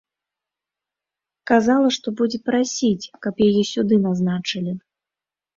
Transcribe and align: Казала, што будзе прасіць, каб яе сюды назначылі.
Казала, 1.51 1.87
што 1.97 2.07
будзе 2.21 2.39
прасіць, 2.51 3.11
каб 3.27 3.33
яе 3.49 3.63
сюды 3.73 3.95
назначылі. 4.07 4.77